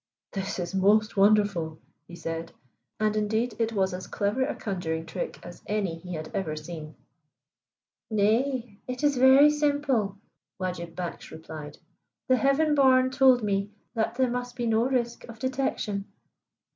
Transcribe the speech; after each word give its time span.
"This 0.31 0.57
is 0.57 0.73
most 0.73 1.15
wonderful," 1.15 1.77
he 2.07 2.15
said. 2.15 2.53
And 2.99 3.15
indeed 3.15 3.53
it 3.59 3.71
was 3.73 3.93
as 3.93 4.07
clever 4.07 4.43
a 4.43 4.55
conjuring 4.55 5.05
trick 5.05 5.39
as 5.43 5.61
any 5.67 5.99
he 5.99 6.15
had 6.15 6.31
ever 6.33 6.55
seen. 6.55 6.95
"Nay, 8.09 8.79
it 8.87 9.03
is 9.03 9.17
very 9.17 9.51
simple," 9.51 10.17
Wajib 10.59 10.95
Baksh 10.95 11.29
replied. 11.29 11.77
"The 12.27 12.37
Heaven 12.37 12.73
born 12.73 13.11
told 13.11 13.43
me 13.43 13.69
that 13.93 14.15
there 14.15 14.31
must 14.31 14.55
be 14.55 14.65
no 14.65 14.87
risk 14.87 15.25
of 15.25 15.37
detection." 15.37 16.05